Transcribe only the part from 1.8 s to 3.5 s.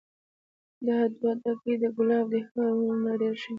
د ګلاب دې هومره ډير شي